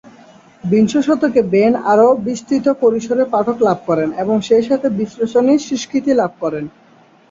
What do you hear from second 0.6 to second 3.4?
বিংশ শতকে বেন আরও বিস্তৃত পরিসরে